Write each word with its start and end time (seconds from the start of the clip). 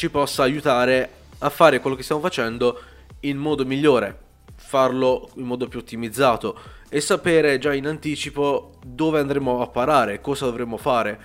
ci 0.00 0.08
possa 0.08 0.44
aiutare 0.44 1.10
a 1.40 1.50
fare 1.50 1.78
quello 1.78 1.94
che 1.94 2.02
stiamo 2.02 2.22
facendo 2.22 2.80
in 3.20 3.36
modo 3.36 3.66
migliore, 3.66 4.18
farlo 4.54 5.28
in 5.34 5.44
modo 5.44 5.68
più 5.68 5.78
ottimizzato 5.78 6.58
e 6.88 7.02
sapere 7.02 7.58
già 7.58 7.74
in 7.74 7.86
anticipo 7.86 8.78
dove 8.82 9.20
andremo 9.20 9.60
a 9.60 9.66
parare, 9.66 10.22
cosa 10.22 10.46
dovremo 10.46 10.78
fare. 10.78 11.20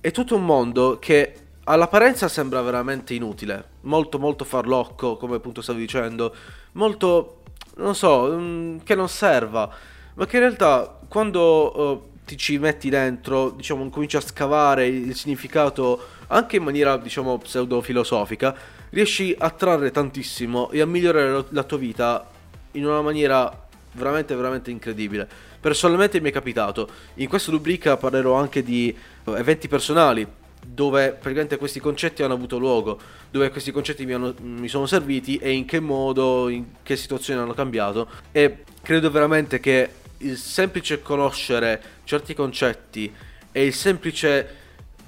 È 0.00 0.10
tutto 0.10 0.34
un 0.34 0.44
mondo 0.44 0.98
che 0.98 1.32
all'apparenza 1.62 2.26
sembra 2.26 2.60
veramente 2.60 3.14
inutile, 3.14 3.64
molto 3.82 4.18
molto 4.18 4.44
farlocco, 4.44 5.16
come 5.16 5.36
appunto 5.36 5.62
stavo 5.62 5.78
dicendo, 5.78 6.34
molto, 6.72 7.42
non 7.76 7.94
so, 7.94 8.32
mm, 8.32 8.78
che 8.82 8.96
non 8.96 9.08
serva, 9.08 9.70
ma 10.14 10.26
che 10.26 10.38
in 10.38 10.42
realtà 10.42 10.98
quando 11.06 11.80
uh, 11.80 12.17
ti 12.28 12.36
ci 12.36 12.58
metti 12.58 12.90
dentro, 12.90 13.48
diciamo, 13.48 13.88
cominci 13.88 14.18
a 14.18 14.20
scavare 14.20 14.86
il 14.86 15.14
significato 15.14 16.08
anche 16.26 16.56
in 16.56 16.62
maniera, 16.62 16.98
diciamo, 16.98 17.38
pseudo-filosofica, 17.38 18.54
riesci 18.90 19.34
a 19.38 19.48
trarre 19.48 19.90
tantissimo 19.90 20.70
e 20.70 20.82
a 20.82 20.86
migliorare 20.86 21.46
la 21.48 21.62
tua 21.62 21.78
vita 21.78 22.28
in 22.72 22.84
una 22.84 23.00
maniera 23.00 23.50
veramente, 23.92 24.34
veramente 24.34 24.70
incredibile. 24.70 25.26
Personalmente 25.58 26.20
mi 26.20 26.28
è 26.28 26.32
capitato. 26.32 26.90
In 27.14 27.28
questa 27.28 27.50
rubrica 27.50 27.96
parlerò 27.96 28.34
anche 28.34 28.62
di 28.62 28.94
eventi 29.24 29.66
personali, 29.66 30.26
dove 30.62 31.12
praticamente 31.12 31.56
questi 31.56 31.80
concetti 31.80 32.22
hanno 32.22 32.34
avuto 32.34 32.58
luogo, 32.58 32.98
dove 33.30 33.48
questi 33.48 33.72
concetti 33.72 34.04
mi, 34.04 34.12
hanno, 34.12 34.34
mi, 34.42 34.68
sono 34.68 34.84
serviti 34.84 35.38
e 35.38 35.50
in 35.50 35.64
che 35.64 35.80
modo, 35.80 36.50
in 36.50 36.66
che 36.82 36.94
situazioni 36.94 37.40
hanno 37.40 37.54
cambiato. 37.54 38.06
E 38.32 38.64
credo 38.82 39.10
veramente 39.10 39.60
che 39.60 39.88
il 40.18 40.36
semplice 40.36 41.02
conoscere 41.02 41.82
certi 42.04 42.34
concetti 42.34 43.12
e 43.52 43.64
il 43.64 43.74
semplice 43.74 44.56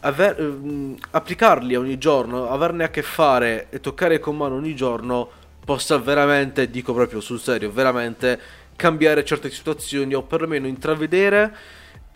aver, 0.01 0.41
um, 0.41 0.97
applicarli 1.11 1.75
ogni 1.77 1.99
giorno, 1.99 2.49
averne 2.49 2.85
a 2.85 2.91
che 2.91 3.03
fare 3.03 3.67
e 3.71 3.81
toccare 3.81 4.19
con 4.19 4.37
mano 4.37 4.55
ogni 4.55 4.75
giorno 4.75 5.31
possa 5.65 5.99
veramente, 5.99 6.71
dico 6.71 6.93
proprio 6.93 7.21
sul 7.21 7.41
serio, 7.41 7.71
veramente 7.71 8.41
cambiare 8.77 9.25
certe 9.25 9.51
situazioni 9.51 10.15
o 10.15 10.23
perlomeno 10.23 10.67
intravedere 10.67 11.55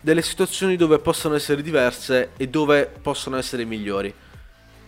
delle 0.01 0.21
situazioni 0.21 0.75
dove 0.75 0.99
possono 0.99 1.35
essere 1.35 1.61
diverse 1.61 2.31
e 2.37 2.47
dove 2.47 2.91
possono 3.01 3.37
essere 3.37 3.65
migliori. 3.65 4.13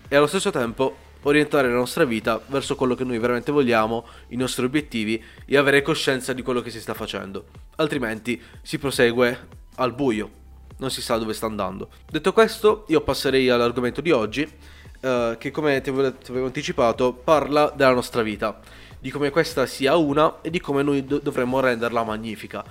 E 0.08 0.16
allo 0.16 0.28
stesso 0.28 0.52
tempo 0.52 1.06
orientare 1.28 1.68
la 1.68 1.76
nostra 1.76 2.06
vita 2.06 2.42
verso 2.48 2.76
quello 2.76 2.96
che 2.96 3.04
noi 3.04 3.20
veramente 3.20 3.52
vogliamo, 3.52 4.06
i 4.30 4.38
nostri 4.38 4.66
obiettivi 4.66 5.22
e 5.46 5.58
avere 5.58 5.82
coscienza 5.82 6.32
di 6.32 6.42
quello 6.42 6.62
che 6.62 6.70
si 6.70 6.80
sta 6.80 6.94
facendo. 6.94 7.46
Altrimenti 7.76 8.42
si 8.62 8.78
prosegue 8.78 9.48
al 9.76 9.94
buio, 9.94 10.30
non 10.78 10.90
si 10.90 11.02
sa 11.02 11.18
dove 11.18 11.34
sta 11.34 11.46
andando. 11.46 11.90
Detto 12.10 12.32
questo, 12.32 12.86
io 12.88 13.02
passerei 13.02 13.50
all'argomento 13.50 14.00
di 14.00 14.12
oggi, 14.12 14.48
eh, 15.02 15.36
che 15.38 15.52
come 15.52 15.82
ti 15.82 15.90
avevo 15.90 16.46
anticipato 16.46 17.14
parla 17.14 17.74
della 17.76 17.94
nostra 17.94 18.22
vita, 18.22 18.60
di 18.98 19.12
come 19.12 19.30
questa 19.30 19.66
sia 19.66 19.98
una 19.98 20.42
e 20.42 20.50
di 20.50 20.62
come 20.62 20.82
noi 20.82 21.04
do- 21.04 21.20
dovremmo 21.20 21.60
renderla 21.60 22.04
magnifica. 22.04 22.64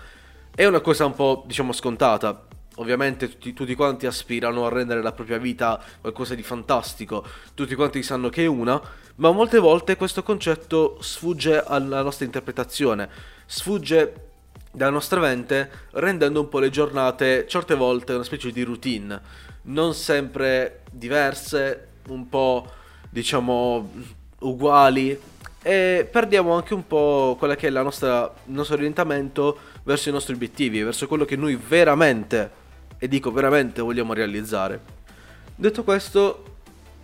È 0.54 0.64
una 0.64 0.80
cosa 0.80 1.04
un 1.04 1.14
po', 1.14 1.44
diciamo, 1.46 1.72
scontata, 1.72 2.46
Ovviamente 2.76 3.28
tutti, 3.28 3.52
tutti, 3.54 3.74
quanti 3.74 4.06
aspirano 4.06 4.66
a 4.66 4.68
rendere 4.68 5.02
la 5.02 5.12
propria 5.12 5.38
vita 5.38 5.82
qualcosa 6.00 6.34
di 6.34 6.42
fantastico, 6.42 7.24
tutti 7.54 7.74
quanti 7.74 8.02
sanno 8.02 8.28
che 8.28 8.44
è 8.44 8.46
una, 8.46 8.80
ma 9.16 9.30
molte 9.30 9.58
volte 9.58 9.96
questo 9.96 10.22
concetto 10.22 10.98
sfugge 11.00 11.62
alla 11.62 12.02
nostra 12.02 12.26
interpretazione, 12.26 13.08
sfugge 13.46 14.24
dalla 14.70 14.90
nostra 14.90 15.20
mente, 15.20 15.70
rendendo 15.92 16.40
un 16.40 16.50
po' 16.50 16.58
le 16.58 16.68
giornate 16.68 17.46
certe 17.48 17.74
volte 17.74 18.12
una 18.12 18.24
specie 18.24 18.52
di 18.52 18.62
routine, 18.62 19.18
non 19.62 19.94
sempre 19.94 20.82
diverse, 20.90 21.88
un 22.08 22.28
po' 22.28 22.70
diciamo 23.08 23.90
uguali. 24.40 25.18
E 25.62 26.06
perdiamo 26.08 26.52
anche 26.54 26.74
un 26.74 26.86
po' 26.86 27.36
quello 27.38 27.54
che 27.54 27.68
è 27.68 27.70
nostra, 27.70 28.32
il 28.44 28.52
nostro 28.52 28.76
orientamento 28.76 29.58
verso 29.82 30.10
i 30.10 30.12
nostri 30.12 30.34
obiettivi, 30.34 30.82
verso 30.82 31.08
quello 31.08 31.24
che 31.24 31.36
noi 31.36 31.56
veramente 31.56 32.64
e 32.98 33.08
dico 33.08 33.30
veramente 33.30 33.80
vogliamo 33.80 34.12
realizzare. 34.12 34.80
Detto 35.54 35.84
questo, 35.84 36.44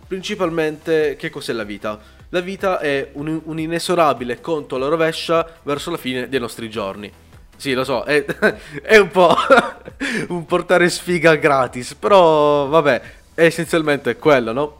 principalmente 0.07 1.15
che 1.17 1.29
cos'è 1.29 1.53
la 1.53 1.63
vita? 1.63 1.99
La 2.29 2.39
vita 2.39 2.79
è 2.79 3.09
un, 3.13 3.41
un 3.43 3.59
inesorabile 3.59 4.41
conto 4.41 4.75
alla 4.75 4.87
rovescia 4.87 5.47
verso 5.63 5.91
la 5.91 5.97
fine 5.97 6.29
dei 6.29 6.39
nostri 6.39 6.69
giorni. 6.69 7.11
Sì, 7.55 7.73
lo 7.73 7.83
so, 7.83 8.03
è, 8.03 8.25
è 8.81 8.97
un 8.97 9.09
po' 9.09 9.35
un 10.29 10.45
portare 10.45 10.89
sfiga 10.89 11.35
gratis, 11.35 11.93
però 11.93 12.67
vabbè, 12.67 13.01
è 13.35 13.43
essenzialmente 13.45 14.17
quello, 14.17 14.51
no? 14.51 14.79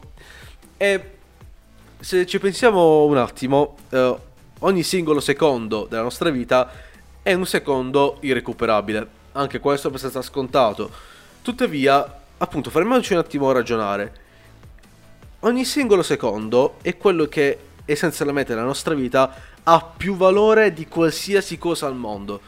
E 0.78 1.12
se 2.00 2.26
ci 2.26 2.40
pensiamo 2.40 3.06
un 3.06 3.18
attimo, 3.18 3.78
eh, 3.90 4.16
ogni 4.60 4.84
singolo 4.84 5.20
secondo 5.20 5.86
della 5.90 6.02
nostra 6.02 6.30
vita 6.30 6.72
è 7.22 7.34
un 7.34 7.46
secondo 7.46 8.18
irrecuperabile 8.22 9.22
anche 9.34 9.60
questo 9.60 9.88
è 9.88 9.90
abbastanza 9.90 10.22
scontato. 10.22 10.92
Tuttavia, 11.42 12.22
appunto, 12.38 12.70
fermiamoci 12.70 13.14
un 13.14 13.20
attimo 13.20 13.50
a 13.50 13.54
ragionare. 13.54 14.22
Ogni 15.42 15.66
singolo 15.66 16.04
secondo 16.04 16.76
è 16.82 16.96
quello 16.98 17.26
che 17.26 17.60
essenzialmente 17.86 18.54
nella 18.54 18.66
nostra 18.66 18.94
vita 18.94 19.36
ha 19.64 19.82
più 19.82 20.16
valore 20.16 20.74
di 20.74 20.88
qualsiasi 20.88 21.58
cosa 21.58 21.88
al 21.88 21.96
mondo. 21.96 22.42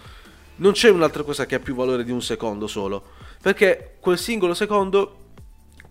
Non 0.57 0.71
c'è 0.71 0.89
un'altra 0.89 1.23
cosa 1.23 1.45
che 1.45 1.55
ha 1.55 1.59
più 1.59 1.75
valore 1.75 2.03
di 2.03 2.11
un 2.11 2.21
secondo 2.21 2.67
solo, 2.67 3.03
perché 3.41 3.97
quel 3.99 4.17
singolo 4.17 4.53
secondo 4.53 5.23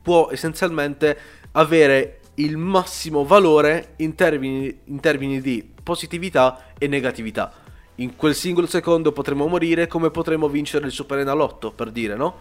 può 0.00 0.30
essenzialmente 0.30 1.18
avere 1.52 2.20
il 2.36 2.56
massimo 2.56 3.24
valore 3.24 3.94
in 3.96 4.14
termini, 4.14 4.80
in 4.84 5.00
termini 5.00 5.40
di 5.40 5.72
positività 5.82 6.72
e 6.78 6.88
negatività 6.88 7.63
in 7.96 8.16
quel 8.16 8.34
singolo 8.34 8.66
secondo 8.66 9.12
potremo 9.12 9.46
morire 9.46 9.86
come 9.86 10.10
potremo 10.10 10.48
vincere 10.48 10.86
il 10.86 10.92
Super 10.92 11.18
Enalotto, 11.18 11.70
per 11.70 11.90
dire, 11.90 12.16
no? 12.16 12.38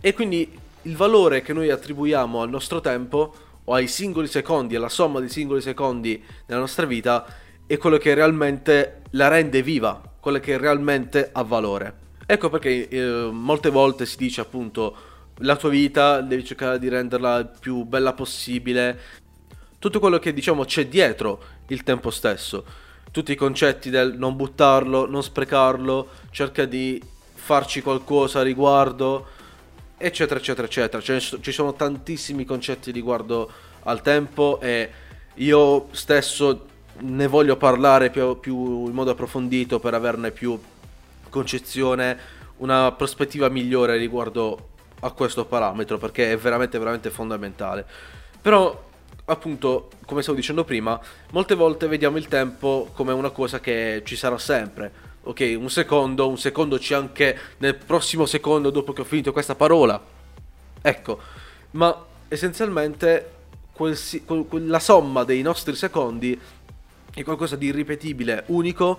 E 0.00 0.12
quindi 0.12 0.58
il 0.82 0.96
valore 0.96 1.42
che 1.42 1.52
noi 1.52 1.70
attribuiamo 1.70 2.42
al 2.42 2.50
nostro 2.50 2.80
tempo 2.80 3.34
o 3.64 3.74
ai 3.74 3.86
singoli 3.86 4.26
secondi, 4.26 4.74
alla 4.74 4.88
somma 4.88 5.20
dei 5.20 5.28
singoli 5.28 5.60
secondi 5.60 6.22
nella 6.46 6.60
nostra 6.60 6.86
vita 6.86 7.24
è 7.66 7.76
quello 7.78 7.96
che 7.96 8.12
realmente 8.14 9.02
la 9.10 9.28
rende 9.28 9.62
viva, 9.62 10.00
quello 10.20 10.40
che 10.40 10.58
realmente 10.58 11.30
ha 11.32 11.42
valore. 11.42 12.00
Ecco 12.26 12.50
perché 12.50 12.88
eh, 12.88 13.28
molte 13.30 13.70
volte 13.70 14.04
si 14.06 14.16
dice 14.16 14.40
appunto 14.40 15.10
la 15.36 15.56
tua 15.56 15.70
vita 15.70 16.20
devi 16.20 16.44
cercare 16.44 16.78
di 16.78 16.88
renderla 16.88 17.38
il 17.38 17.50
più 17.58 17.84
bella 17.84 18.12
possibile, 18.12 19.00
tutto 19.78 20.00
quello 20.00 20.18
che 20.18 20.32
diciamo 20.32 20.64
c'è 20.64 20.86
dietro 20.86 21.42
il 21.68 21.82
tempo 21.82 22.10
stesso 22.10 22.64
tutti 23.12 23.32
i 23.32 23.36
concetti 23.36 23.90
del 23.90 24.14
non 24.16 24.34
buttarlo, 24.34 25.06
non 25.06 25.22
sprecarlo, 25.22 26.08
cerca 26.30 26.64
di 26.64 27.00
farci 27.34 27.82
qualcosa 27.82 28.40
a 28.40 28.42
riguardo, 28.42 29.26
eccetera, 29.98 30.40
eccetera, 30.40 30.66
eccetera. 30.66 31.00
Cioè, 31.02 31.20
ci 31.20 31.52
sono 31.52 31.74
tantissimi 31.74 32.44
concetti 32.44 32.90
riguardo 32.90 33.50
al 33.84 34.00
tempo 34.00 34.58
e 34.60 34.90
io 35.34 35.88
stesso 35.92 36.66
ne 37.00 37.26
voglio 37.26 37.56
parlare 37.56 38.10
più, 38.10 38.40
più 38.40 38.86
in 38.86 38.92
modo 38.92 39.10
approfondito 39.10 39.78
per 39.78 39.94
averne 39.94 40.30
più 40.30 40.58
concezione, 41.28 42.18
una 42.58 42.92
prospettiva 42.92 43.48
migliore 43.48 43.96
riguardo 43.96 44.68
a 45.00 45.10
questo 45.10 45.44
parametro 45.44 45.98
perché 45.98 46.32
è 46.32 46.36
veramente, 46.36 46.78
veramente 46.78 47.10
fondamentale. 47.10 47.84
Però 48.40 48.90
appunto, 49.26 49.90
come 50.06 50.22
stavo 50.22 50.36
dicendo 50.36 50.64
prima, 50.64 51.00
molte 51.30 51.54
volte 51.54 51.86
vediamo 51.86 52.16
il 52.16 52.28
tempo 52.28 52.90
come 52.94 53.12
una 53.12 53.30
cosa 53.30 53.60
che 53.60 54.02
ci 54.04 54.16
sarà 54.16 54.38
sempre. 54.38 55.10
Ok, 55.24 55.54
un 55.56 55.70
secondo, 55.70 56.28
un 56.28 56.38
secondo 56.38 56.78
c'è 56.78 56.96
anche 56.96 57.38
nel 57.58 57.76
prossimo 57.76 58.26
secondo 58.26 58.70
dopo 58.70 58.92
che 58.92 59.02
ho 59.02 59.04
finito 59.04 59.32
questa 59.32 59.54
parola. 59.54 60.00
Ecco, 60.80 61.20
ma 61.72 62.04
essenzialmente 62.28 63.30
quel, 63.72 63.96
quel, 64.26 64.66
la 64.66 64.80
somma 64.80 65.22
dei 65.22 65.42
nostri 65.42 65.74
secondi 65.76 66.38
è 67.14 67.22
qualcosa 67.22 67.56
di 67.56 67.66
irripetibile, 67.66 68.44
unico 68.46 68.98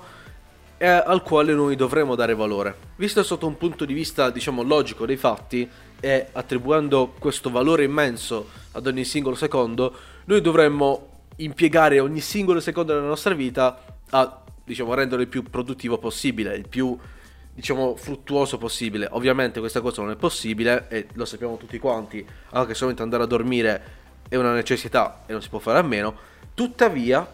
e 0.84 0.88
al 0.90 1.24
quale 1.24 1.54
noi 1.54 1.78
dovremo 1.78 2.14
dare 2.14 2.36
valore. 2.36 2.76
Visto 2.98 3.24
sotto 3.24 3.48
un 3.48 3.56
punto 3.56 3.86
di 3.86 3.94
vista, 3.94 4.30
diciamo, 4.30 4.64
logico 4.64 5.06
dei 5.06 5.16
fatti 5.16 5.66
e 5.98 6.28
attribuendo 6.34 7.14
questo 7.18 7.50
valore 7.50 7.86
immenso 7.86 8.50
ad 8.74 8.86
ogni 8.86 9.06
singolo 9.06 9.34
secondo, 9.34 9.96
noi 10.26 10.42
dovremmo 10.42 11.22
impiegare 11.38 12.02
ogni 12.02 12.20
singolo 12.20 12.60
secondo 12.60 12.92
della 12.92 13.06
nostra 13.06 13.34
vita 13.34 13.82
a 14.10 14.44
diciamo 14.62 14.94
renderlo 14.94 15.24
il 15.24 15.30
più 15.30 15.44
produttivo 15.44 15.98
possibile, 16.00 16.54
il 16.54 16.68
più 16.68 16.98
diciamo 17.54 17.96
fruttuoso 17.96 18.58
possibile. 18.58 19.08
Ovviamente 19.12 19.62
questa 19.62 19.80
cosa 19.80 20.02
non 20.02 20.12
è 20.12 20.18
possibile 20.18 20.88
e 20.90 21.08
lo 21.14 21.24
sappiamo 21.24 21.56
tutti 21.56 21.80
quanti, 21.80 22.28
anche 22.50 22.74
solamente 22.74 23.04
andare 23.04 23.24
a 23.24 23.28
dormire 23.28 23.84
è 24.28 24.36
una 24.36 24.52
necessità 24.52 25.24
e 25.28 25.32
non 25.32 25.42
si 25.42 25.48
può 25.48 25.60
fare 25.60 25.80
a 25.80 25.84
meno. 25.84 26.14
Tuttavia 26.54 27.26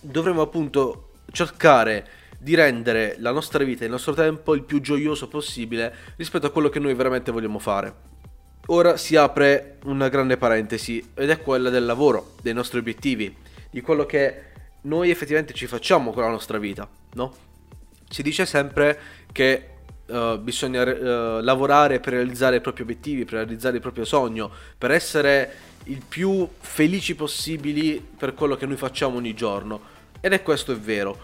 dovremmo 0.00 0.42
appunto 0.42 1.10
cercare 1.30 2.17
di 2.38 2.54
rendere 2.54 3.16
la 3.18 3.32
nostra 3.32 3.64
vita 3.64 3.82
e 3.82 3.86
il 3.86 3.90
nostro 3.90 4.14
tempo 4.14 4.54
il 4.54 4.62
più 4.62 4.80
gioioso 4.80 5.26
possibile 5.26 5.92
rispetto 6.16 6.46
a 6.46 6.50
quello 6.50 6.68
che 6.68 6.78
noi 6.78 6.94
veramente 6.94 7.32
vogliamo 7.32 7.58
fare. 7.58 7.94
ora 8.70 8.96
si 8.96 9.16
apre 9.16 9.78
una 9.84 10.08
grande 10.08 10.36
parentesi 10.36 11.12
ed 11.14 11.30
è 11.30 11.40
quella 11.40 11.70
del 11.70 11.84
lavoro, 11.84 12.34
dei 12.42 12.52
nostri 12.52 12.78
obiettivi, 12.78 13.34
di 13.70 13.80
quello 13.80 14.06
che 14.06 14.42
noi 14.82 15.10
effettivamente 15.10 15.54
ci 15.54 15.66
facciamo 15.66 16.12
con 16.12 16.22
la 16.22 16.30
nostra 16.30 16.58
vita, 16.58 16.88
no? 17.14 17.34
Si 18.08 18.22
dice 18.22 18.46
sempre 18.46 18.98
che 19.32 19.68
uh, 20.06 20.38
bisogna 20.38 20.82
uh, 20.82 21.40
lavorare 21.42 22.00
per 22.00 22.14
realizzare 22.14 22.56
i 22.56 22.60
propri 22.60 22.82
obiettivi, 22.82 23.24
per 23.24 23.34
realizzare 23.34 23.76
il 23.76 23.82
proprio 23.82 24.04
sogno, 24.04 24.50
per 24.76 24.90
essere 24.90 25.50
il 25.84 26.02
più 26.06 26.48
felici 26.58 27.14
possibili 27.14 28.06
per 28.16 28.34
quello 28.34 28.56
che 28.56 28.66
noi 28.66 28.76
facciamo 28.76 29.16
ogni 29.16 29.34
giorno. 29.34 29.96
Ed 30.20 30.32
è 30.32 30.42
questo 30.42 30.72
è 30.72 30.76
vero. 30.76 31.18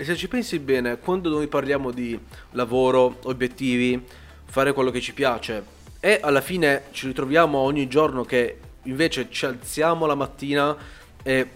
E 0.00 0.04
se 0.04 0.16
ci 0.16 0.28
pensi 0.28 0.58
bene, 0.58 0.98
quando 0.98 1.28
noi 1.28 1.46
parliamo 1.46 1.90
di 1.90 2.18
lavoro, 2.52 3.18
obiettivi, 3.24 4.02
fare 4.46 4.72
quello 4.72 4.90
che 4.90 5.02
ci 5.02 5.12
piace, 5.12 5.62
e 6.00 6.18
alla 6.22 6.40
fine 6.40 6.84
ci 6.92 7.06
ritroviamo 7.06 7.58
ogni 7.58 7.86
giorno 7.86 8.24
che 8.24 8.60
invece 8.84 9.28
ci 9.30 9.44
alziamo 9.44 10.06
la 10.06 10.14
mattina 10.14 10.74
e 11.22 11.50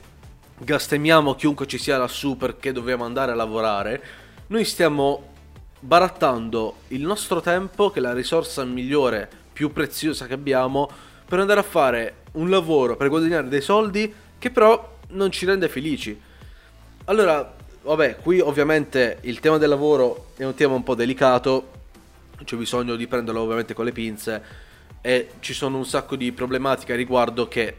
gastemmiamo 0.59 1.35
chiunque 1.37 1.67
ci 1.67 1.79
sia 1.79 1.97
lassù 1.97 2.37
perché 2.37 2.73
dobbiamo 2.73 3.07
andare 3.07 3.33
a 3.33 3.35
lavorare, 3.35 4.03
noi 4.49 4.67
stiamo 4.67 5.31
barattando 5.81 6.81
il 6.89 7.01
nostro 7.01 7.41
tempo, 7.41 7.89
che 7.89 8.01
è 8.01 8.03
la 8.03 8.13
risorsa 8.13 8.63
migliore, 8.67 9.27
più 9.55 9.73
preziosa 9.73 10.27
che 10.27 10.35
abbiamo, 10.35 10.87
per 11.25 11.39
andare 11.39 11.61
a 11.61 11.63
fare 11.63 12.17
un 12.33 12.51
lavoro, 12.51 12.97
per 12.97 13.09
guadagnare 13.09 13.49
dei 13.49 13.63
soldi 13.63 14.15
che 14.37 14.51
però 14.51 14.99
non 15.13 15.31
ci 15.31 15.47
rende 15.47 15.71
felici. 15.71 16.21
Allora, 17.07 17.54
vabbè, 17.85 18.17
qui 18.17 18.41
ovviamente 18.41 19.19
il 19.23 19.41
tema 19.41 19.59
del 19.59 19.69
lavoro 19.69 20.29
è 20.37 20.45
un 20.45 20.55
tema 20.55 20.75
un 20.75 20.83
po' 20.83 20.95
delicato, 20.95 21.71
c'è 22.43 22.57
bisogno 22.57 22.97
di 22.97 23.07
prenderlo 23.07 23.43
ovviamente 23.43 23.75
con 23.75 23.85
le 23.85 23.93
pinze 23.93 24.43
e 25.01 25.33
ci 25.41 25.53
sono 25.53 25.77
un 25.77 25.85
sacco 25.85 26.17
di 26.17 26.33
problematiche 26.33 26.95
a 26.95 26.97
riguardo 26.97 27.47
che 27.47 27.79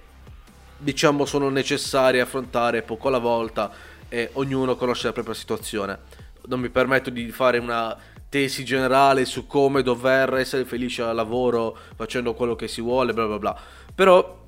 diciamo 0.78 1.25
sono 1.25 1.50
necessarie 1.50 2.22
affrontare 2.22 2.84
poco 2.84 3.07
alla 3.07 3.18
volta 3.18 3.72
e 4.07 4.30
ognuno 4.34 4.75
conosce 4.75 5.07
la 5.07 5.13
propria 5.13 5.34
situazione. 5.34 6.00
Non 6.48 6.60
mi 6.60 6.69
permetto 6.69 7.10
di 7.10 7.31
fare 7.31 7.58
una 7.58 7.98
tesi 8.30 8.63
generale 8.63 9.25
su 9.25 9.48
come 9.48 9.81
dover 9.81 10.36
essere 10.36 10.66
felice 10.66 11.01
al 11.01 11.16
lavoro 11.16 11.75
facendo 11.96 12.36
quello 12.36 12.56
che 12.56 12.68
si 12.68 12.81
vuole, 12.81 13.13
bla 13.13 13.25
bla 13.25 13.40
bla. 13.40 13.60
Però 13.94 14.44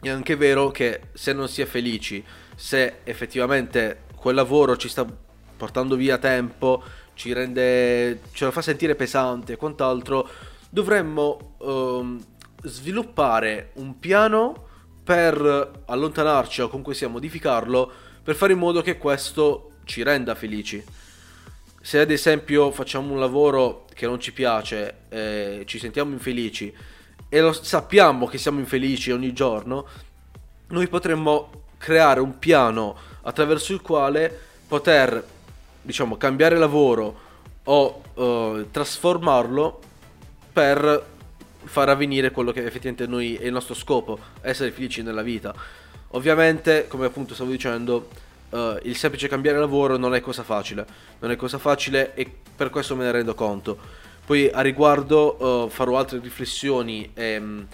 è 0.00 0.08
anche 0.08 0.36
vero 0.36 0.70
che 0.70 1.00
se 1.12 1.32
non 1.32 1.48
si 1.48 1.60
è 1.60 1.64
felici, 1.64 2.24
se 2.54 2.98
effettivamente 3.02 4.10
quel 4.22 4.36
lavoro 4.36 4.76
ci 4.76 4.88
sta 4.88 5.04
portando 5.56 5.96
via 5.96 6.16
tempo, 6.16 6.80
ci 7.14 7.32
rende, 7.32 8.20
ce 8.30 8.44
lo 8.44 8.52
fa 8.52 8.62
sentire 8.62 8.94
pesante 8.94 9.54
e 9.54 9.56
quant'altro, 9.56 10.28
dovremmo 10.70 11.56
ehm, 11.60 12.24
sviluppare 12.62 13.70
un 13.74 13.98
piano 13.98 14.68
per 15.02 15.82
allontanarci 15.86 16.60
o 16.60 16.68
comunque 16.68 16.94
sia 16.94 17.08
modificarlo 17.08 17.90
per 18.22 18.36
fare 18.36 18.52
in 18.52 18.60
modo 18.60 18.80
che 18.80 18.96
questo 18.96 19.72
ci 19.82 20.04
renda 20.04 20.36
felici. 20.36 20.84
Se 21.80 21.98
ad 21.98 22.12
esempio 22.12 22.70
facciamo 22.70 23.12
un 23.12 23.18
lavoro 23.18 23.86
che 23.92 24.06
non 24.06 24.20
ci 24.20 24.32
piace, 24.32 24.98
e 25.08 25.64
ci 25.66 25.80
sentiamo 25.80 26.12
infelici 26.12 26.72
e 27.28 27.40
lo 27.40 27.52
sappiamo 27.52 28.28
che 28.28 28.38
siamo 28.38 28.60
infelici 28.60 29.10
ogni 29.10 29.32
giorno, 29.32 29.84
noi 30.68 30.86
potremmo 30.86 31.64
creare 31.76 32.20
un 32.20 32.38
piano 32.38 33.10
attraverso 33.22 33.72
il 33.72 33.80
quale 33.80 34.36
poter, 34.66 35.24
diciamo, 35.82 36.16
cambiare 36.16 36.56
lavoro 36.56 37.30
o 37.64 38.02
uh, 38.14 38.70
trasformarlo 38.70 39.80
per 40.52 41.06
far 41.64 41.88
avvenire 41.88 42.30
quello 42.30 42.52
che 42.52 42.60
effettivamente 42.64 43.06
noi 43.06 43.36
è 43.36 43.46
il 43.46 43.52
nostro 43.52 43.74
scopo, 43.74 44.18
essere 44.40 44.70
felici 44.70 45.02
nella 45.02 45.22
vita. 45.22 45.54
Ovviamente, 46.08 46.86
come 46.88 47.06
appunto 47.06 47.34
stavo 47.34 47.50
dicendo, 47.50 48.08
uh, 48.50 48.78
il 48.82 48.96
semplice 48.96 49.28
cambiare 49.28 49.58
lavoro 49.58 49.96
non 49.96 50.14
è 50.14 50.20
cosa 50.20 50.42
facile, 50.42 50.84
non 51.20 51.30
è 51.30 51.36
cosa 51.36 51.58
facile 51.58 52.14
e 52.14 52.30
per 52.54 52.70
questo 52.70 52.96
me 52.96 53.04
ne 53.04 53.12
rendo 53.12 53.34
conto. 53.34 53.78
Poi 54.24 54.50
a 54.50 54.60
riguardo 54.60 55.64
uh, 55.64 55.68
farò 55.68 55.98
altre 55.98 56.20
riflessioni 56.20 57.10
e 57.14 57.36
um, 57.38 57.66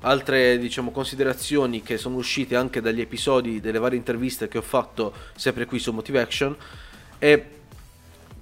altre 0.00 0.58
diciamo, 0.58 0.90
considerazioni 0.90 1.82
che 1.82 1.98
sono 1.98 2.16
uscite 2.16 2.56
anche 2.56 2.80
dagli 2.80 3.00
episodi 3.00 3.60
delle 3.60 3.78
varie 3.78 3.98
interviste 3.98 4.48
che 4.48 4.58
ho 4.58 4.62
fatto 4.62 5.12
sempre 5.34 5.66
qui 5.66 5.78
su 5.78 5.92
Motivation 5.92 6.56
e 7.18 7.50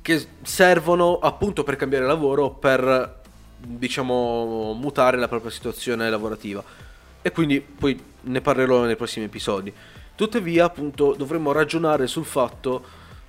che 0.03 0.27
servono 0.43 1.19
appunto 1.19 1.63
per 1.63 1.77
cambiare 1.77 2.05
lavoro, 2.07 2.51
per 2.51 3.23
diciamo 3.59 4.75
mutare 4.75 5.17
la 5.17 5.29
propria 5.29 5.51
situazione 5.51 6.11
lavorativa 6.11 6.63
e 7.23 7.31
quindi 7.31 7.61
poi 7.61 7.99
ne 8.21 8.41
parlerò 8.43 8.85
nei 8.85 8.97
prossimi 8.97 9.25
episodi. 9.25 9.73
Tuttavia, 10.15 10.67
appunto, 10.67 11.15
dovremmo 11.17 11.53
ragionare 11.53 12.07
sul 12.07 12.27
fatto 12.27 12.85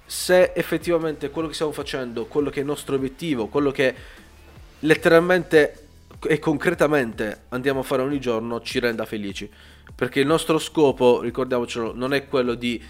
se 0.06 0.52
effettivamente 0.54 1.30
quello 1.30 1.48
che 1.48 1.54
stiamo 1.54 1.72
facendo, 1.72 2.26
quello 2.26 2.50
che 2.50 2.58
è 2.58 2.60
il 2.60 2.68
nostro 2.68 2.96
obiettivo, 2.96 3.48
quello 3.48 3.72
che 3.72 3.96
letteralmente 4.80 5.85
e 6.28 6.40
concretamente 6.40 7.44
andiamo 7.50 7.82
a 7.82 7.84
fare 7.84 8.02
ogni 8.02 8.20
giorno 8.20 8.62
ci 8.62 8.80
renda 8.80 9.06
felici. 9.06 9.50
Perché 9.94 10.20
il 10.20 10.28
nostro 10.28 10.58
scopo, 10.60 11.22
ricordiamocelo, 11.22 11.94
non 11.96 12.14
è 12.14 12.28
quello 12.28 12.56
di 12.56 12.82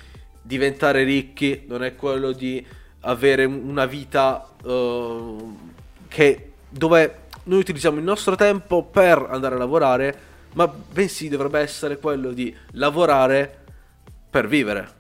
diventare 0.42 1.04
ricchi, 1.04 1.64
non 1.68 1.84
è 1.84 1.96
quello 1.96 2.32
di 2.32 2.66
avere 3.02 3.46
una 3.46 3.86
vita 3.86 4.48
uh, 4.64 5.58
che, 6.08 6.52
dove 6.70 7.24
noi 7.44 7.60
utilizziamo 7.60 7.98
il 7.98 8.04
nostro 8.04 8.36
tempo 8.36 8.84
per 8.84 9.28
andare 9.30 9.56
a 9.56 9.58
lavorare, 9.58 10.20
ma 10.54 10.68
bensì 10.68 11.30
dovrebbe 11.30 11.60
essere 11.60 12.00
quello 12.00 12.32
di 12.32 12.56
lavorare 12.72 13.64
per 14.30 14.48
vivere, 14.48 14.94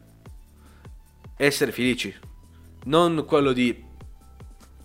essere 1.37 1.71
felici, 1.71 2.13
non 2.85 3.23
quello 3.25 3.51
di 3.51 3.83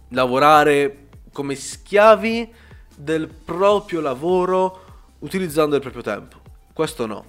lavorare 0.09 1.09
come 1.33 1.55
schiavi 1.55 2.53
del 3.01 3.29
proprio 3.29 4.01
lavoro 4.01 4.85
utilizzando 5.21 5.75
il 5.75 5.81
proprio 5.81 6.03
tempo. 6.03 6.39
Questo 6.73 7.07
no. 7.07 7.25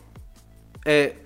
E 0.83 1.23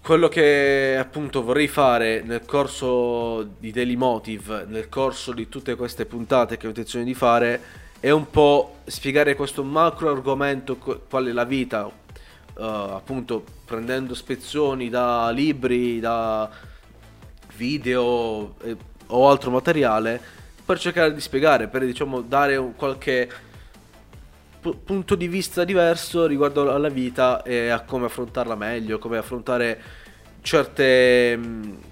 quello 0.00 0.28
che 0.28 0.96
appunto 0.98 1.42
vorrei 1.42 1.68
fare 1.68 2.22
nel 2.22 2.44
corso 2.44 3.42
di 3.58 3.70
Daily 3.70 3.96
Motive, 3.96 4.64
nel 4.66 4.88
corso 4.88 5.32
di 5.32 5.48
tutte 5.48 5.76
queste 5.76 6.04
puntate 6.06 6.56
che 6.56 6.66
ho 6.66 6.70
intenzione 6.70 7.04
di 7.04 7.14
fare, 7.14 7.82
è 8.00 8.10
un 8.10 8.28
po' 8.28 8.80
spiegare 8.84 9.34
questo 9.34 9.62
macro 9.62 10.10
argomento 10.10 10.76
qual 10.76 11.26
è 11.26 11.32
la 11.32 11.44
vita, 11.44 11.86
uh, 11.86 12.62
appunto 12.62 13.42
prendendo 13.64 14.14
spezzoni 14.14 14.90
da 14.90 15.30
libri, 15.30 16.00
da 16.00 16.50
video 17.56 18.56
eh, 18.62 18.76
o 19.06 19.30
altro 19.30 19.50
materiale, 19.50 20.20
per 20.64 20.78
cercare 20.78 21.12
di 21.12 21.20
spiegare, 21.20 21.68
per 21.68 21.84
diciamo 21.84 22.22
dare 22.22 22.56
un 22.56 22.74
qualche 22.74 23.28
punto 24.72 25.14
di 25.14 25.28
vista 25.28 25.62
diverso 25.64 26.26
riguardo 26.26 26.72
alla 26.72 26.88
vita 26.88 27.42
e 27.42 27.68
a 27.68 27.80
come 27.80 28.06
affrontarla 28.06 28.54
meglio, 28.54 28.98
come 28.98 29.18
affrontare 29.18 29.80
certe, 30.40 31.38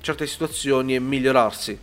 certe 0.01 0.27
situazioni 0.27 0.95
e 0.95 1.01
migliorarsi. 1.01 1.79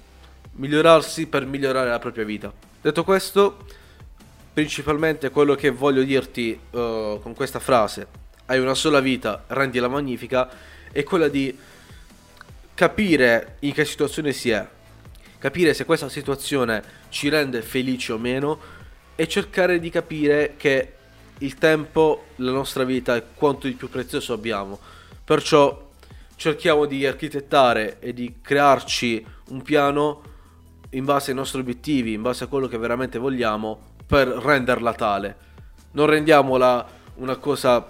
Migliorarsi 0.53 1.27
per 1.27 1.45
migliorare 1.45 1.89
la 1.89 1.99
propria 1.99 2.25
vita. 2.25 2.51
Detto 2.81 3.03
questo, 3.03 3.65
principalmente 4.51 5.29
quello 5.29 5.53
che 5.53 5.69
voglio 5.69 6.01
dirti 6.03 6.51
uh, 6.71 7.19
con 7.21 7.33
questa 7.35 7.59
frase, 7.59 8.07
hai 8.47 8.59
una 8.59 8.73
sola 8.73 8.99
vita, 8.99 9.43
rendila 9.47 9.87
magnifica, 9.87 10.49
è 10.91 11.03
quella 11.03 11.27
di 11.27 11.55
capire 12.73 13.57
in 13.59 13.73
che 13.73 13.85
situazione 13.85 14.31
si 14.31 14.49
è, 14.49 14.67
capire 15.39 15.73
se 15.73 15.85
questa 15.85 16.09
situazione 16.09 16.83
ci 17.09 17.29
rende 17.29 17.61
felici 17.61 18.11
o 18.11 18.17
meno 18.17 18.59
e 19.15 19.27
cercare 19.27 19.79
di 19.79 19.89
capire 19.89 20.53
che 20.57 20.93
il 21.39 21.55
tempo, 21.55 22.25
la 22.37 22.51
nostra 22.51 22.83
vita 22.83 23.15
è 23.15 23.23
quanto 23.33 23.67
di 23.67 23.73
più 23.73 23.89
prezioso 23.89 24.33
abbiamo. 24.33 24.77
Perciò 25.23 25.87
cerchiamo 26.35 26.85
di 26.85 27.05
architettare 27.05 27.99
e 27.99 28.13
di 28.13 28.35
crearci 28.41 29.25
un 29.49 29.61
piano 29.61 30.21
in 30.91 31.05
base 31.05 31.31
ai 31.31 31.37
nostri 31.37 31.59
obiettivi, 31.59 32.13
in 32.13 32.21
base 32.21 32.43
a 32.43 32.47
quello 32.47 32.67
che 32.67 32.77
veramente 32.77 33.17
vogliamo, 33.17 33.95
per 34.05 34.27
renderla 34.27 34.93
tale. 34.93 35.35
Non 35.91 36.07
rendiamola 36.07 36.87
una 37.15 37.35
cosa 37.37 37.85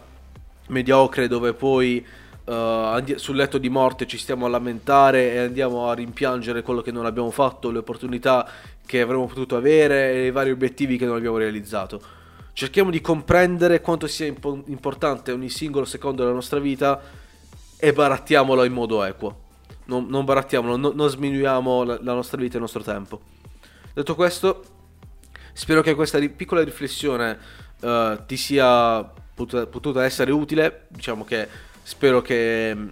mediocre 0.68 1.28
dove 1.28 1.54
poi 1.54 2.06
uh, 2.50 3.18
sul 3.18 3.36
letto 3.36 3.58
di 3.58 3.70
morte 3.70 4.08
ci 4.08 4.18
stiamo 4.18 4.46
a 4.46 4.50
lamentare 4.50 5.34
e 5.34 5.38
andiamo 5.38 5.90
a 5.90 5.94
rimpiangere 5.94 6.62
quello 6.64 6.82
che 6.82 6.92
non 6.92 7.06
abbiamo 7.06 7.32
fatto, 7.32 7.70
le 7.70 7.80
opportunità 7.80 8.48
che 8.86 9.02
avremmo 9.02 9.28
potuto 9.28 9.56
avere 9.56 10.14
e 10.14 10.26
i 10.28 10.32
vari 10.32 10.50
obiettivi 10.50 10.98
che 10.98 11.06
non 11.06 11.16
abbiamo 11.16 11.38
realizzato. 11.38 12.02
Cerchiamo 12.54 12.90
di 12.90 13.00
comprendere 13.02 13.82
quanto 13.82 14.08
sia 14.08 14.26
impo- 14.26 14.64
importante 14.66 15.32
ogni 15.32 15.50
singolo 15.50 15.86
secondo 15.86 16.24
della 16.24 16.34
nostra 16.34 16.60
vita 16.60 17.00
e 17.78 17.94
barattiamolo 17.94 18.64
in 18.64 18.74
modo 18.74 19.04
equo. 19.04 19.48
Non, 19.86 20.08
non 20.08 20.26
barattiamolo, 20.26 20.76
no, 20.76 20.92
non 20.94 21.10
sminuiamo 21.10 21.84
la, 21.84 22.00
la 22.02 22.14
nostra 22.14 22.38
vita 22.38 22.54
e 22.54 22.56
il 22.56 22.62
nostro 22.62 22.84
tempo. 22.84 23.22
Detto 23.94 24.16
questo, 24.16 24.64
spero 25.54 25.82
che 25.82 25.96
questa 25.96 26.18
ri- 26.18 26.30
piccola 26.30 26.64
riflessione 26.64 27.38
uh, 27.82 28.26
ti 28.26 28.38
sia 28.38 29.04
potuta, 29.34 29.66
potuta, 29.68 30.04
essere 30.04 30.32
utile. 30.32 30.88
Diciamo 30.90 31.24
che 31.24 31.48
spero 31.84 32.22
che 32.22 32.72
um, 32.76 32.92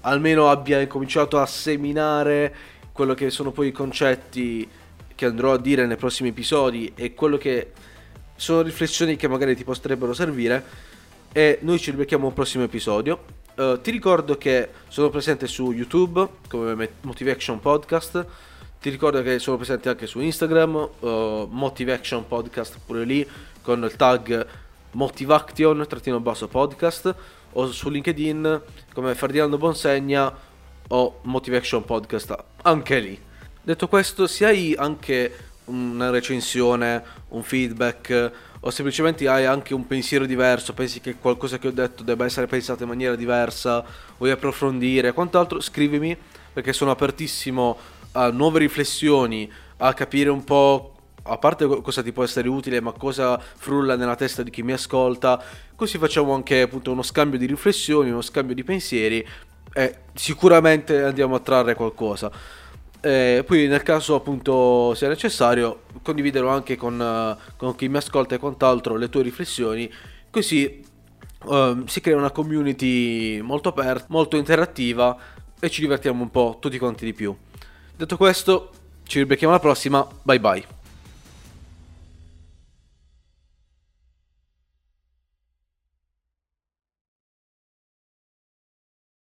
almeno 0.00 0.50
abbia 0.50 0.80
incominciato 0.80 1.38
a 1.38 1.46
seminare 1.46 2.54
quello 2.92 3.14
che 3.14 3.30
sono 3.30 3.50
poi 3.50 3.68
i 3.68 3.72
concetti 3.72 4.68
che 5.14 5.26
andrò 5.26 5.52
a 5.52 5.58
dire 5.58 5.86
nei 5.86 5.96
prossimi 5.96 6.30
episodi 6.30 6.92
e 6.94 7.14
quello 7.14 7.36
che 7.36 7.72
sono 8.36 8.62
riflessioni 8.62 9.16
che 9.16 9.28
magari 9.28 9.56
ti 9.56 9.64
potrebbero 9.64 10.12
servire. 10.12 10.92
E 11.32 11.58
noi 11.62 11.78
ci 11.78 11.90
ribecchiamo 11.90 12.26
un 12.26 12.32
prossimo 12.32 12.64
episodio. 12.64 13.42
Uh, 13.56 13.80
ti 13.80 13.90
ricordo 13.90 14.36
che 14.36 14.68
sono 14.88 15.10
presente 15.10 15.46
su 15.46 15.72
YouTube 15.72 16.26
come 16.48 16.88
Motivation 17.02 17.60
Podcast. 17.60 18.26
Ti 18.80 18.90
ricordo 18.90 19.22
che 19.22 19.38
sono 19.38 19.56
presente 19.56 19.88
anche 19.88 20.06
su 20.06 20.20
Instagram, 20.20 20.88
uh, 21.00 21.48
Motivation 21.50 22.26
Podcast 22.26 22.78
pure 22.84 23.04
lì, 23.04 23.26
con 23.62 23.82
il 23.82 23.96
tag 23.96 24.46
Motivaction-podcast, 24.94 27.14
o 27.54 27.70
su 27.72 27.88
LinkedIn 27.88 28.62
come 28.92 29.14
Ferdinando 29.14 29.58
Bonsegna 29.58 30.32
o 30.88 31.18
Motivation 31.22 31.84
Podcast, 31.84 32.36
anche 32.62 32.98
lì. 33.00 33.20
Detto 33.62 33.88
questo, 33.88 34.26
se 34.26 34.44
hai 34.44 34.74
anche 34.76 35.36
una 35.66 36.10
recensione, 36.10 37.02
un 37.28 37.42
feedback 37.42 38.32
o 38.60 38.70
semplicemente 38.70 39.26
hai 39.28 39.46
anche 39.46 39.74
un 39.74 39.86
pensiero 39.86 40.26
diverso, 40.26 40.72
pensi 40.74 41.00
che 41.00 41.16
qualcosa 41.16 41.58
che 41.58 41.68
ho 41.68 41.72
detto 41.72 42.02
debba 42.02 42.24
essere 42.24 42.46
pensato 42.46 42.82
in 42.82 42.88
maniera 42.88 43.14
diversa, 43.14 43.84
vuoi 44.16 44.30
approfondire, 44.30 45.12
quant'altro, 45.12 45.60
scrivimi 45.60 46.16
perché 46.52 46.72
sono 46.72 46.90
apertissimo 46.90 47.76
a 48.12 48.30
nuove 48.30 48.60
riflessioni, 48.60 49.50
a 49.78 49.92
capire 49.92 50.30
un 50.30 50.44
po' 50.44 50.93
a 51.26 51.38
parte 51.38 51.66
cosa 51.66 52.02
ti 52.02 52.12
può 52.12 52.24
essere 52.24 52.48
utile, 52.48 52.80
ma 52.80 52.92
cosa 52.92 53.38
frulla 53.38 53.96
nella 53.96 54.16
testa 54.16 54.42
di 54.42 54.50
chi 54.50 54.62
mi 54.62 54.72
ascolta, 54.72 55.42
così 55.74 55.98
facciamo 55.98 56.34
anche 56.34 56.62
appunto 56.62 56.92
uno 56.92 57.02
scambio 57.02 57.38
di 57.38 57.46
riflessioni, 57.46 58.10
uno 58.10 58.20
scambio 58.20 58.54
di 58.54 58.64
pensieri 58.64 59.26
e 59.72 59.96
sicuramente 60.12 61.02
andiamo 61.02 61.34
a 61.34 61.40
trarre 61.40 61.74
qualcosa. 61.74 62.30
E 63.00 63.44
poi 63.46 63.66
nel 63.66 63.82
caso 63.82 64.14
appunto 64.14 64.94
sia 64.94 65.08
necessario 65.08 65.82
condividerò 66.02 66.48
anche 66.48 66.76
con, 66.76 67.36
con 67.56 67.74
chi 67.74 67.88
mi 67.88 67.98
ascolta 67.98 68.34
e 68.34 68.38
quant'altro 68.38 68.96
le 68.96 69.08
tue 69.08 69.22
riflessioni, 69.22 69.90
così 70.30 70.82
uh, 71.44 71.86
si 71.86 72.00
crea 72.00 72.16
una 72.16 72.30
community 72.30 73.40
molto 73.40 73.70
aperta, 73.70 74.06
molto 74.08 74.36
interattiva 74.36 75.16
e 75.58 75.70
ci 75.70 75.80
divertiamo 75.80 76.22
un 76.22 76.30
po' 76.30 76.58
tutti 76.60 76.78
quanti 76.78 77.04
di 77.04 77.12
più. 77.12 77.34
Detto 77.96 78.16
questo, 78.16 78.70
ci 79.04 79.18
ribecchiamo 79.18 79.52
alla 79.52 79.62
prossima, 79.62 80.06
bye 80.22 80.40
bye. 80.40 80.73